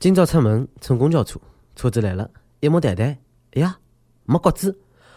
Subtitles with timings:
[0.00, 1.38] 今朝出门乘公交车，
[1.76, 3.18] 车子来了，一摸袋袋，
[3.52, 3.76] 哎呀，
[4.24, 4.74] 没角子。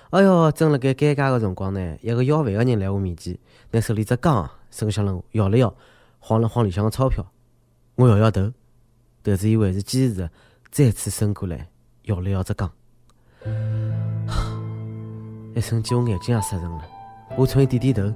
[0.10, 3.40] 哎哟，正辣盖尴尬个辰光呢，一个要饭个人来我面前，
[3.72, 5.74] 拿手里只缸伸向了我，摇了摇，
[6.20, 7.26] 晃了晃里向个钞票。
[7.96, 8.52] 我摇摇头，
[9.22, 10.30] 但是伊还是坚持着
[10.70, 11.70] 再次伸过来，
[12.02, 12.70] 摇了摇只缸。
[15.56, 16.82] 一瞬间，我眼睛也湿润了。
[17.38, 18.14] 我冲伊点点头，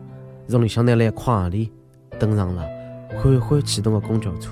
[0.50, 1.72] 从里向拿了一块行李，
[2.20, 2.68] 登上了
[3.24, 4.52] 缓缓启动的公交车。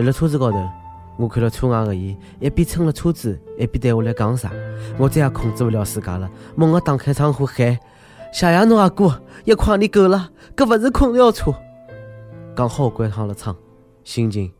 [0.00, 0.70] 立辣车子高头，
[1.18, 4.50] 我看到车外的伊，一边撑了车子，一边对我来讲啥。
[4.96, 7.78] 我再也控制不了自家了，猛地打开窗户喊
[8.32, 11.54] ：“谢谢侬阿哥，一块钿够了，搿勿是空调车。”
[12.56, 13.54] 刚好关上了窗，
[14.04, 14.50] 心情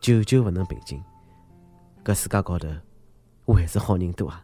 [0.00, 1.00] 久久勿能平静。
[2.04, 2.66] 搿世界高头，
[3.44, 4.42] 我还是好人多啊！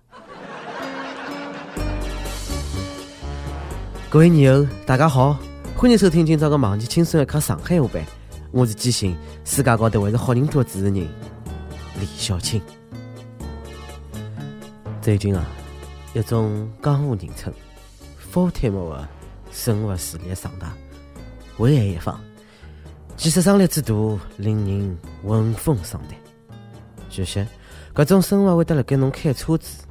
[4.09, 5.37] 各位友，大家好，
[5.75, 8.01] 欢迎收听今朝的《网易轻松一刻上海话版》。
[8.57, 12.59] 我是坚信世界高头还是好人多的主持人李小青。
[15.03, 15.45] 最近啊，
[16.15, 17.53] 一种江湖人称
[18.33, 19.07] ““full time” ”的
[19.53, 20.73] 生物势力壮大，
[21.59, 22.19] 危害一方，
[23.19, 23.93] 其杀伤力之大，
[24.39, 26.17] 令人闻风丧胆。
[27.11, 27.47] 据悉，
[27.95, 29.85] 搿种生物会得辣盖侬开车子、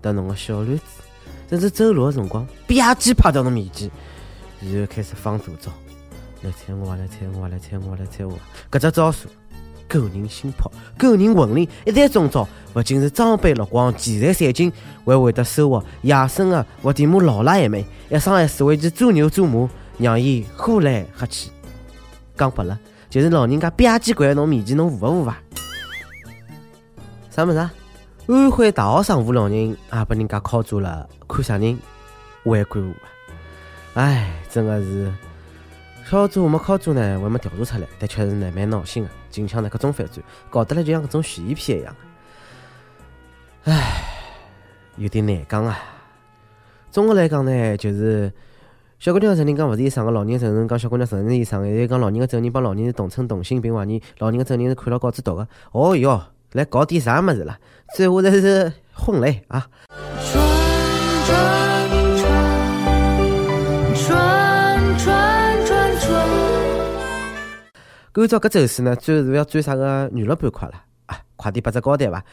[0.00, 0.84] 搭侬个小驴子，
[1.50, 3.90] 甚至走路的辰光，吧唧趴到侬面前，
[4.58, 5.70] 然后开始放大招。
[6.42, 8.32] 来踩我，来踩我，来踩我，来猜我！
[8.70, 9.28] 搿只招数
[9.88, 11.68] 勾人心魄，勾人魂灵。
[11.84, 14.72] 一旦中招，勿仅是装备落光，钱财散尽，
[15.04, 19.68] 还会得收获野生的伏地魔老辣一枚，一上一世为其做牛做马，
[19.98, 21.50] 让伊呼来喝去。
[22.38, 22.78] 讲白了，
[23.10, 25.36] 就是老人家吧唧跪在侬面前，侬扶勿扶伐？
[27.30, 27.70] 啥么子？
[28.28, 31.78] 安徽大学生扶老人也被人家铐住了，看啥人
[32.44, 32.94] 还管我？
[34.00, 35.12] 哎，真的是。
[36.10, 39.10] 敲住没敲住呢，还没调查出来，但确实呢蛮闹心的。
[39.30, 41.94] 近腔呢各种反转，搞得来就像搿种悬疑片一样。
[43.62, 44.02] 唉，
[44.96, 45.78] 有点难讲啊。
[46.90, 48.32] 综合来讲呢，就是
[48.98, 55.46] 小姑娘承认讲勿是伊生个，老人承认讲小姑娘承认伊生个，现讲老人个证人帮老人是同村同姓，并怀疑老人个证人是看了稿子读个。
[55.70, 56.20] 哦哟，
[56.54, 57.56] 来搞点啥么子啦？
[57.94, 59.68] 最后才是混嘞啊！
[68.12, 70.74] 按照搿走势呢，最后是要追啥个娱乐板块了？
[71.06, 72.24] 啊，快点拨只交代伐！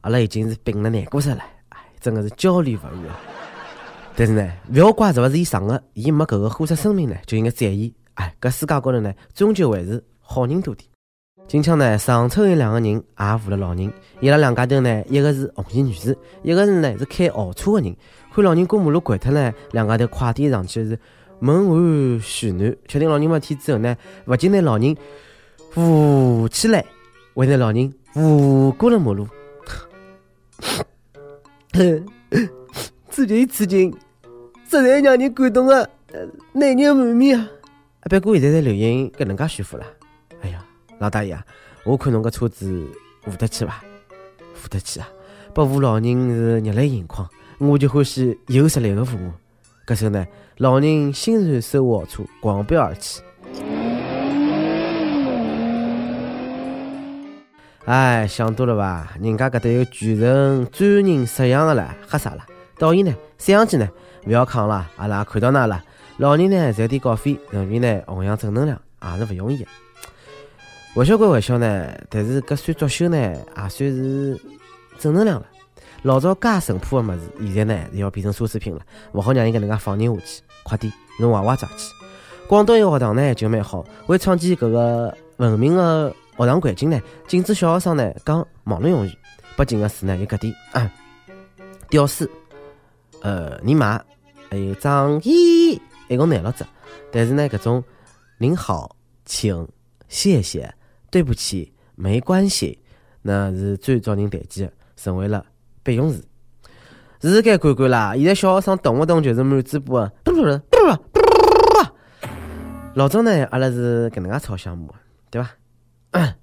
[0.00, 3.20] 阿拉已经是病了难过死了，哎，真的是焦虑勿已啊！
[4.16, 7.94] 但是呢，勿要怪是勿是伊上个，伊没搿个豁出生命呢，就应该在意。
[8.14, 10.88] 哎，搿世界高头呢，终究还是好人多点。
[11.46, 17.94] 今腔呢，上抽有两个人也扶了老人，伊拉两家头呢，一个是红衣女士，一个是呢是开豪车个人。
[18.34, 20.98] 看老人过马路掼脱呢，两家头快点上去是。
[21.40, 23.96] 问完许暖，确定老人没体之后呢，
[24.26, 24.96] 勿仅拿老人
[25.70, 26.84] 扶起来，
[27.34, 29.26] 还拿老人扶过了马路。
[33.10, 33.90] 此情此景，
[34.68, 35.88] 实在让人感动的
[36.52, 37.48] 泪流满面啊！
[38.02, 39.86] 不过现在在流行搿能介炫富了。
[40.42, 40.64] 哎呀，
[40.98, 41.38] 老大爷，
[41.84, 42.86] 我看侬搿车子
[43.22, 43.82] 扶得起伐？
[44.54, 45.08] 扶得起啊！
[45.54, 49.32] 不扶老人是热泪盈眶，我就欢喜有实力的父母。
[49.90, 50.24] 搿时候呢，
[50.58, 53.20] 老人欣然收豪车，狂飙而去。
[57.86, 59.12] 哎，想多了吧？
[59.20, 62.46] 人家搿搭有全程专人摄像的了，吓啥了？
[62.78, 63.12] 导演呢？
[63.36, 63.88] 摄像机呢？
[64.26, 65.82] 勿要扛了，阿拉看到㑚了。
[66.18, 69.66] 老人呢，赚点稿费，顺便呢，弘扬正能量，也是勿容易。
[70.94, 74.40] 玩笑归玩笑呢，但是搿算作秀呢，也算是
[75.00, 75.46] 正能量了。
[76.02, 78.80] 老早介淳朴的么子，现在呢要变成奢侈品了，
[79.12, 80.42] 勿好让人搿能介放任下去。
[80.62, 81.92] 快点，侬娃娃抓起！
[82.48, 89.12] 广东一个学堂呢就蛮好，为创建搿个文明的学堂环境呢，禁止小学生呢讲网络用语。
[89.56, 90.90] 不禁的是呢有搿点啊，
[91.90, 92.30] 屌丝，
[93.20, 94.00] 呃，尼玛，
[94.48, 95.78] 还有张一，
[96.08, 96.64] 一共廿六只。
[97.12, 97.84] 但是呢，搿种
[98.38, 98.96] 您好，
[99.26, 99.68] 请，
[100.08, 100.72] 谢谢，
[101.10, 102.78] 对不起，没关系，
[103.20, 105.44] 那是最招人待见的，成为了。
[105.82, 106.22] 备用词
[107.22, 108.14] 是该管管啦！
[108.14, 110.78] 现在小学生动不动就是满嘴巴，嘟嘟嘟嘟
[111.12, 111.20] 嘟。
[112.94, 114.94] 老早呢，阿拉是搿能介抄项目，
[115.30, 115.50] 对伐？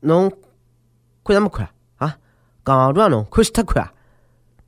[0.00, 0.30] 侬
[1.24, 2.18] 看啥么看啊？
[2.64, 3.92] 讲多少侬看死脱看啊？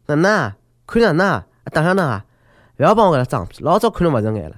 [0.06, 0.52] 哪能？
[0.86, 1.44] 看哪能？
[1.72, 2.24] 等下呢？
[2.78, 3.58] 勿要帮我搿拉装逼！
[3.60, 4.56] 老早看侬勿顺眼了，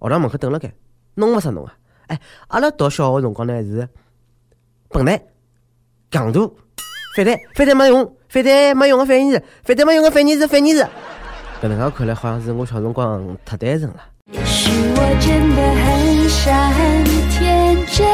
[0.00, 0.72] 学堂门口等了该，
[1.14, 1.74] 弄勿死侬啊！
[2.08, 3.88] 哎，阿拉读小学辰光呢是
[4.88, 5.22] 笨蛋、
[6.10, 6.54] 戆大。
[7.14, 10.82] 反弹，反弹没用，反弹没用个反义词，反弹没用个反义词，反义词。
[11.60, 13.96] 搿能介看来，好像是我小辰光太单纯了。
[14.46, 18.06] 是我真的很傻很天真。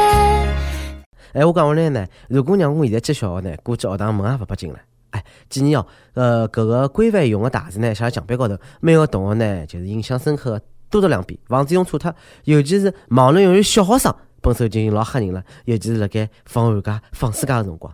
[1.31, 4.77] 哎，我讲回来呢，如果让我现在去小学呢，估计学堂门也勿拨进了。
[5.11, 10.59] 哎，建议哦，呃，搿个规范用个大字呢，写在墙壁高头，每个同学呢，就是印象深刻
[10.89, 12.13] 多读两遍，防止用错脱。
[12.43, 17.93] 尤其是网络用于小学生，本身就已经老吓人了，尤其是辣盖放寒假、放暑假个辰光。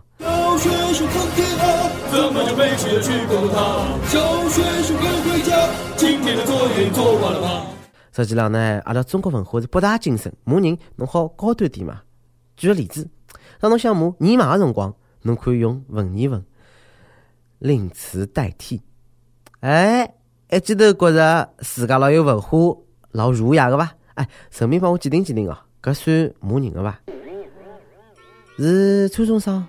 [0.58, 3.86] 小学生很天啊，怎么就没去去过它？
[4.08, 7.66] 小学生该回家，今天的作业做完了吗？
[8.12, 12.00] 实际上呢，阿拉中国文化是博大精深，骂人侬好高端点嘛。
[12.56, 13.06] 举个例子，
[13.60, 16.42] 当侬想骂尼玛个辰光，侬可以用文言文。
[17.58, 18.80] 令词代替，
[19.60, 20.14] 哎，
[20.50, 22.58] 一记头觉着自家老有文化、
[23.12, 23.92] 老儒雅的伐？
[24.14, 26.98] 哎，顺便帮我鉴定鉴定哦，搿算骂人个伐？
[28.58, 29.66] 是初中生，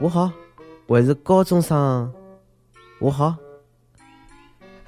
[0.00, 0.30] 我好；
[0.88, 2.10] 还是高中生，
[2.98, 3.36] 我好？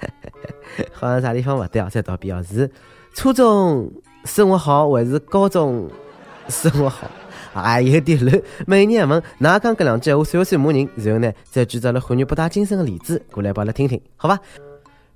[0.91, 1.89] 好像啥地方勿对啊？
[1.91, 2.69] 再倒笔哦，是
[3.13, 3.93] 初中
[4.25, 5.91] 生活好，还是高中
[6.49, 7.07] 生活好？
[7.53, 8.43] 啊，有点乱。
[8.67, 10.89] 每年问，哪讲搿两句话算勿算骂人？
[10.97, 14.41] 然后呢，再举着了汉语博大精深的例子过来，拨阿拉听听，好伐？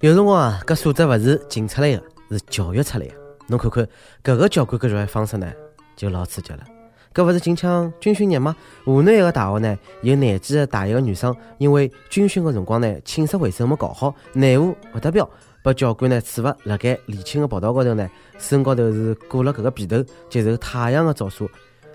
[0.00, 3.14] 有辰光啊，搿素质勿是进出来的，是教育出来的。
[3.46, 3.82] 侬看看
[4.22, 5.50] 搿个教官搿种方式呢，
[5.96, 6.75] 就老刺激了。
[7.16, 8.54] 搿勿是近腔军训日吗？
[8.84, 15.26] 湖南一个大学呢，有廿几个大一个女生，因为军训个辰光呢，寝室卫生没搞好，内务勿达标，
[15.62, 21.48] 被教官呢处罚辣盖离寝个跑道高头呢，身高头是裹了搿个被头，接受太阳个照射。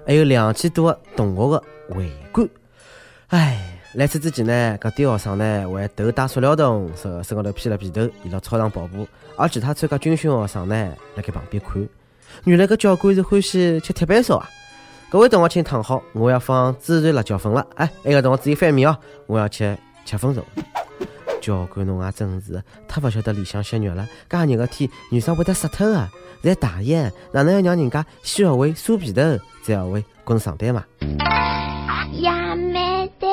[0.08, 2.50] 还有两千多个同学的围观，
[3.28, 9.08] 哎，来此之前呢，搿点学生呢还头戴塑料桶，身身高头披了被头，伊辣操场跑步，
[9.38, 11.88] 而其他参加军训的学生呢，辣盖旁边看。
[12.46, 14.50] 原来搿教官是欢喜吃铁板烧啊！
[15.12, 17.68] 各位同学请躺好，我要放孜然辣椒粉了。
[17.75, 18.98] 哎，埃个同学注意翻面哦，
[19.28, 20.42] 我要吃七分熟。
[21.42, 26.10] 教官侬也真是太勿晓得里向吸肉了，介热个天，女生会得湿透啊！
[26.42, 26.96] 在大一，
[27.34, 29.22] 哪能要让人家先学会梳皮头，
[29.62, 30.86] 再学会滚床单嘛？
[32.22, 33.28] 呀没得。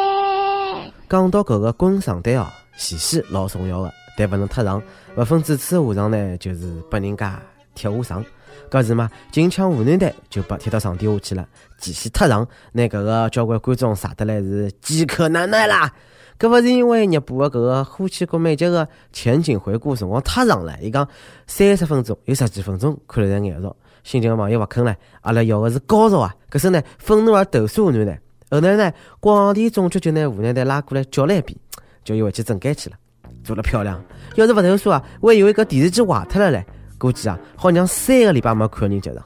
[1.09, 4.83] 讲到搿个滚床单哦，前戏老重要的，但勿能太长，
[5.17, 7.41] 勿分主次下场呢，就是拨人家
[7.77, 8.25] 贴下床。
[8.71, 9.11] 搿是嘛？
[9.31, 11.47] 金枪湖南队就被踢到床底下去了，
[11.79, 15.93] 前戏太长，拿搿个交关观众傻得来是饥渴难耐啦。
[16.39, 21.09] 搿勿是因为日播个搿个呼气国美节个前景回顾辰光太长了，伊讲
[21.47, 23.75] 三十分钟有十几分钟看了才眼熟。
[24.05, 26.35] 心情个网友勿肯唻，阿拉要个是高潮啊！
[26.51, 28.19] 搿时呢，愤怒而投诉湖南台，
[28.51, 31.59] 后来呢，广电总局就拿湖南台拉过来叫了一遍，
[32.05, 32.97] 叫伊回去整改去了，
[33.45, 34.03] 做了漂亮。
[34.37, 36.65] 要是勿投诉啊，我还以为搿电视机坏脱了唻，
[36.99, 39.25] 估计啊，好让三个礼拜没看人接上。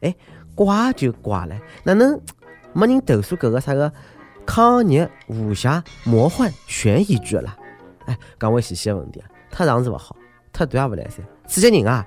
[0.00, 0.14] 哎，
[0.54, 2.20] 怪就怪了，哪能
[2.72, 3.90] 没人投诉搿个啥个？
[4.46, 7.56] 抗日武侠魔幻悬疑剧了，
[8.04, 10.14] 哎，讲回细细的问题啊，太长是勿好，
[10.52, 12.06] 太短也勿来三，刺激人啊！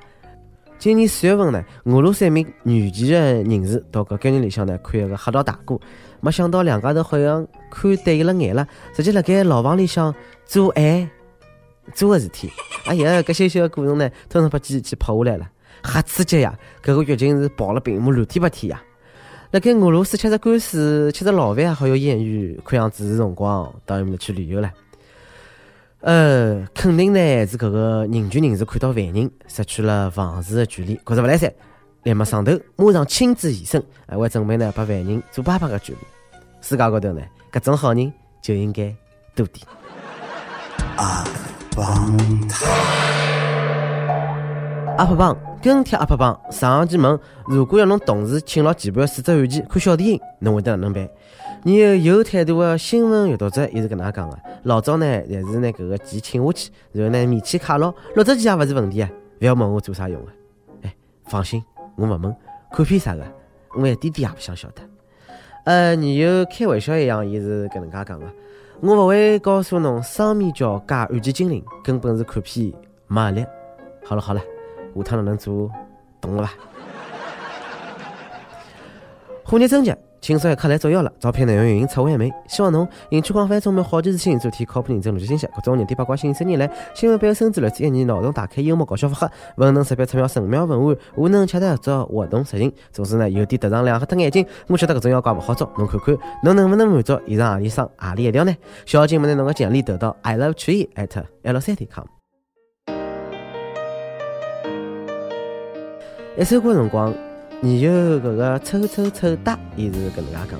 [0.77, 5.79] 今年四月份呢，俄罗斯一名女记者人士到搿监狱里向呢看一个黑道大哥，
[6.21, 10.13] 没想到两家头好像看对了眼了，直接辣盖牢房里向
[10.45, 11.09] 做爱
[11.93, 12.49] 做个事体。
[12.85, 15.49] 哎呀，搿些些个过程呢，统统把机器拍下来了，
[15.83, 16.57] 瞎刺激呀！
[16.83, 18.81] 搿个剧情是爆了屏幕，乱天八天呀！
[19.51, 24.71] 辣盖俄罗斯吃着干水，吃着牢饭，还好有艳遇，看样子是辰光到埃面搭去旅游了。
[26.01, 31.51] 呃，肯定呢是搿个人权人士看到犯人失去了防事的权利，觉着勿来三，
[32.03, 35.99] 立马上头，马上亲自现身，还会准备呢把犯人做爸爸的权利。
[36.61, 38.95] 世界高头呢，搿种好人就应该
[39.35, 39.65] 多点。
[41.77, 42.17] 阿邦
[42.49, 42.65] 塔，
[44.97, 45.37] 阿婆邦。
[45.61, 51.07] 跟帖阿婆帮上期问，如果要侬同时请牢前半四只案件看小电影，侬会得哪能办？
[51.63, 54.39] 你有态度的新闻阅读者也是搿能讲的。
[54.63, 59.09] 老早呢，也是拿搿个钱请下去，然后呢免签卡牢，录只钱也勿是问题啊！
[59.41, 60.31] 勿要问我做啥用的。
[60.83, 61.63] 哎，放心，
[61.95, 62.35] 我勿问。
[62.71, 63.23] 看片啥个，
[63.75, 64.81] 我一点点也不想晓得。
[65.65, 68.25] 呃，你有开玩笑一样，伊是搿能介讲的。
[68.79, 72.71] 我勿会告诉侬，双面胶加耳机精灵根本是看片
[73.07, 73.45] 没压力。
[74.05, 74.41] 好了好了。
[74.95, 75.69] 下趟哪能做，
[76.19, 76.53] 懂了吧？
[79.43, 81.13] 虎年春节，轻松一刻来作妖了。
[81.21, 86.69] 招聘内容运营策划还没，希望侬引起广泛，充满好奇之心，做题靠谱认真，逻辑清晰，各种热点八卦信息你来。
[86.93, 92.69] 新闻背后深知来自一年脑洞大开，幽默搞笑发黑，文能识别出妙神妙文案，武能恰到合作活动实行。
[92.91, 94.45] 总之呢，有点特长两黑脱眼睛。
[94.67, 98.53] 我晓得搿种妖怪不好找，侬看看，侬能不能满足以上阿里双阿里一条呢？
[98.85, 102.03] 小金们拿侬个奖励得到 i love 曲艺 at l 三点 com。
[106.37, 107.13] 一首歌辰光，
[107.59, 110.59] 你就搿个抽抽抽哒，伊是搿能介讲。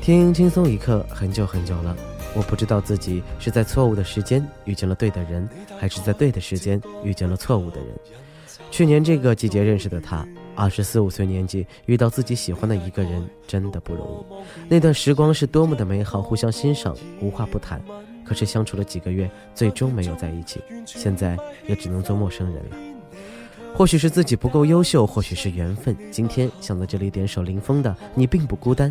[0.00, 1.96] 听轻松一刻，很久很久了，
[2.36, 7.88] 我不知道自己是在错误的时间遇见了对的人，还是在对的时间遇见了错误的人。
[8.70, 14.34] 去年这个季节认识的他，二十四五岁年纪遇到自己喜欢的一个人真的不容易。
[14.68, 17.80] 那段时光是多么的美好，互相欣赏，无话不谈。
[18.22, 22.76] 可是相处了几个月，最终没有在一起，现在也只能做陌生人了。
[23.76, 25.96] 或许是自己不够优秀，或许是缘分。
[26.08, 28.88] 今天想在这里点首林峰的《你并不孤单》，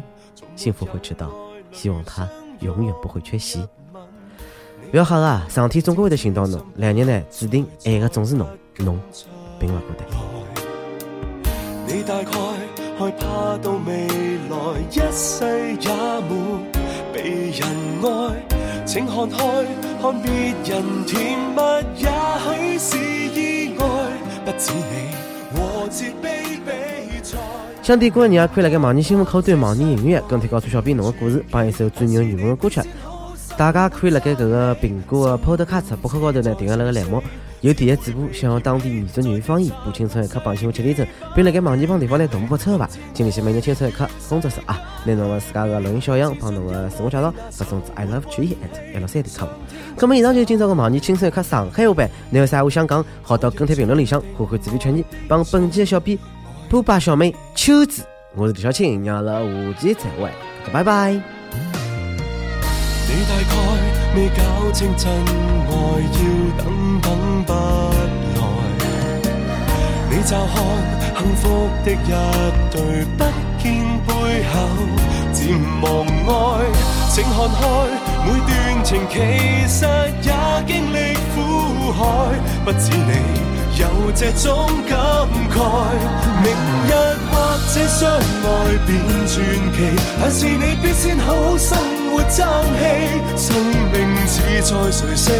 [0.58, 1.32] 幸福会迟到，
[1.72, 2.28] 希望他
[2.60, 3.66] 永远不会缺席。
[4.92, 6.62] 不要吓啊，上天总归会得寻到侬。
[6.76, 8.46] 两年呢，注定爱的总是侬，
[8.80, 9.00] 侬
[9.58, 10.06] 并不孤单。
[11.88, 12.32] 你大概
[13.00, 14.06] 害怕到未
[14.50, 14.58] 来
[14.92, 15.46] 一世
[15.80, 15.90] 也
[16.28, 16.60] 没
[17.14, 17.66] 被人
[18.04, 19.38] 爱，请看开，
[20.02, 20.30] 看别
[20.66, 21.62] 人甜蜜
[22.04, 22.06] 也
[22.44, 22.98] 许是
[23.40, 23.53] 意
[27.82, 32.82] 想点歌的人可以来个网易新闻客户端、网易音乐，跟帖告诉小编侬的故事，放一首最牛语文的歌曲。
[33.56, 37.22] 大家可以辣盖搿个苹果的 Podcast 博客高头呢订阅那个栏目。
[37.62, 42.90] 有电台主播想用当地原汁原味方言播青春一刻帮新闻七点钟，并辣盖网易帮地方来同步播出吧。
[43.14, 49.48] 请联系每日青春一刻工作室啊，拿侬个自家个录音小样帮侬个自我介绍发送至 i love 曲艺 at 幺六三点 com。
[49.98, 52.10] 那么以上就是今朝个网易青春一刻上海话版。
[52.32, 53.06] 你有啥话想讲？
[53.22, 56.18] 好到跟帖评论里向，呼呼主编劝你帮本期的小编
[56.70, 58.04] 普巴小妹秋子，
[58.36, 59.42] 我是李小青，让了
[59.76, 60.30] 下期再会，
[60.74, 61.33] 拜拜。
[63.16, 63.54] 你大概
[64.16, 64.42] 未搞
[64.72, 66.20] 清真爱，要
[66.58, 66.66] 等
[67.00, 67.08] 等
[67.46, 67.56] 不来。
[70.10, 70.12] 你。
[70.26, 70.56] 乍看
[71.16, 71.96] 幸福的一
[72.72, 72.76] 对，
[73.16, 73.22] 不
[73.62, 73.64] 见
[74.08, 74.12] 背
[74.52, 74.54] 后
[75.32, 75.38] 渐
[75.84, 75.86] 忘
[76.28, 76.32] 爱。
[77.12, 77.62] 请看开，
[78.26, 78.52] 每段
[78.84, 79.14] 情其
[79.68, 79.86] 实
[80.24, 80.28] 也
[80.66, 81.38] 经历苦
[81.92, 82.02] 海，
[82.66, 83.12] 不止你。
[83.80, 83.82] 有
[84.16, 84.98] 这种感
[85.52, 85.56] 慨。
[86.42, 86.46] 明
[86.88, 86.90] 日
[87.30, 87.32] 或
[87.72, 88.52] 者相爱
[88.88, 88.90] 变
[89.28, 89.32] 传
[89.72, 89.78] 奇，
[90.20, 90.76] 但是你。
[90.82, 92.03] 必先好好生。
[92.14, 92.46] 活争
[92.78, 92.80] 气，
[93.36, 93.56] 生
[93.92, 93.96] 命
[94.28, 95.32] 似在垂死，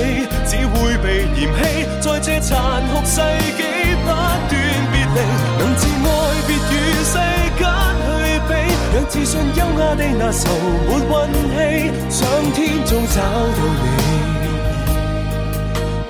[0.48, 1.62] 只会被嫌弃。
[2.02, 3.22] 在这残酷世
[3.56, 3.62] 纪，
[4.02, 4.12] 不断
[4.50, 4.54] 别
[4.98, 5.18] 离，
[5.60, 6.10] 能自爱
[6.48, 6.58] 别与
[7.06, 7.14] 世
[7.60, 7.62] 间
[8.02, 8.10] 去
[8.50, 8.52] 比，
[8.96, 10.42] 让自信优雅地那愁
[10.88, 12.20] 没运气，上
[12.54, 13.86] 天总找到你。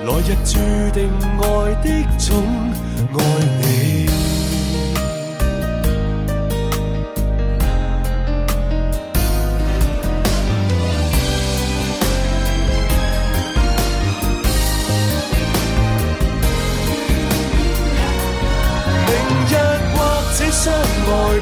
[0.06, 0.52] 来日注
[0.92, 0.98] 定
[1.40, 1.44] 爱
[1.82, 1.86] 的
[2.18, 2.26] 种
[3.12, 3.20] 爱
[3.60, 4.13] 你。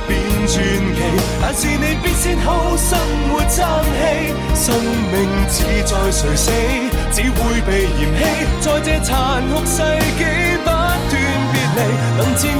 [0.07, 0.11] 变
[0.47, 0.99] 传奇，
[1.41, 3.59] 但是你必先好生活争
[3.99, 4.33] 气。
[4.55, 4.75] 生
[5.11, 5.15] 命
[5.49, 6.51] 似在垂死，
[7.11, 8.21] 只会被嫌弃。
[8.61, 9.11] 在这残
[9.49, 9.83] 酷世
[10.19, 10.23] 纪，
[10.63, 10.71] 不断
[11.53, 11.79] 别离，
[12.19, 12.51] 能自爱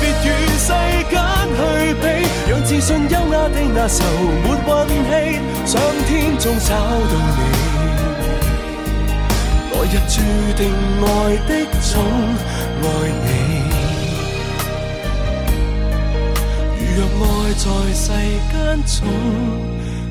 [0.00, 0.68] 别与世
[1.10, 1.14] 间
[1.56, 1.58] 去
[2.02, 2.04] 比，
[2.50, 4.04] 让自信优雅的那愁
[4.42, 5.10] 没运气，
[5.64, 7.40] 上天中找到你。
[9.72, 10.14] 来日注
[10.56, 10.60] 定
[11.00, 11.06] 爱
[11.46, 11.50] 的
[11.80, 11.94] 种
[17.56, 18.12] 在世
[18.52, 20.05] 间，中。